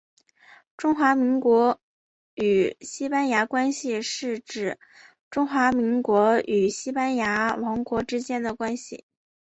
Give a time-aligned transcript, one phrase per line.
[0.77, 1.79] 中华民国
[2.33, 4.79] 与西班牙关系是指
[5.29, 9.05] 中华民国与西班牙王国之间的关系。